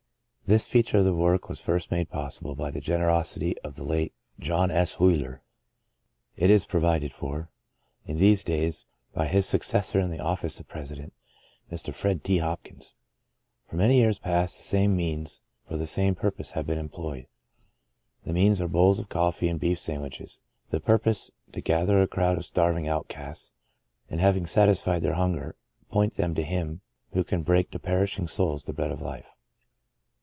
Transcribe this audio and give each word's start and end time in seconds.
This 0.47 0.67
feature 0.67 0.97
of 0.97 1.05
the 1.05 1.13
work 1.15 1.47
was 1.47 1.61
first 1.61 1.91
made 1.91 2.09
possible 2.09 2.55
by 2.55 2.71
the 2.71 2.81
generosity 2.81 3.57
of 3.59 3.77
the 3.77 3.85
late 3.85 4.13
John 4.37 4.69
S. 4.69 4.95
Huyler; 4.95 5.39
it 6.35 6.49
is 6.49 6.65
provided 6.65 7.13
for, 7.13 7.49
in 8.05 8.17
these 8.17 8.43
days, 8.43 8.83
by 9.13 9.27
his 9.27 9.45
successor 9.45 10.01
in 10.01 10.09
the 10.11 10.19
office 10.19 10.59
of 10.59 10.67
president— 10.67 11.13
Mr. 11.71 11.93
Ferd. 11.93 12.25
T. 12.25 12.39
Hopkins. 12.39 12.95
For 13.69 13.77
many 13.77 13.95
years 13.95 14.19
past, 14.19 14.57
the 14.57 14.63
same 14.63 14.93
means 14.93 15.39
for 15.69 15.77
the 15.77 15.87
same 15.87 16.15
purpose 16.15 16.51
have 16.51 16.67
been 16.67 16.77
employed. 16.77 17.27
The 18.25 18.33
means 18.33 18.59
are 18.59 18.67
bowls 18.67 18.99
of 18.99 19.07
coffee 19.07 19.47
and 19.47 19.57
beef 19.57 19.79
sand 19.79 20.01
wiches— 20.03 20.41
the 20.69 20.81
purpose, 20.81 21.31
to 21.53 21.61
gather 21.61 22.01
a 22.01 22.07
crowd 22.09 22.37
of 22.37 22.43
starving 22.43 22.89
outcasts, 22.89 23.53
and 24.09 24.19
having 24.19 24.45
satisfied 24.45 25.01
their 25.01 25.15
hunger, 25.15 25.55
point 25.89 26.15
them 26.15 26.35
to 26.35 26.43
Him 26.43 26.81
who 27.13 27.23
can 27.23 27.41
break 27.41 27.71
to 27.71 27.79
perishing 27.79 28.27
souls 28.27 28.65
the 28.65 28.73
Bread 28.73 28.91
of 28.91 29.01
Life. 29.01 29.33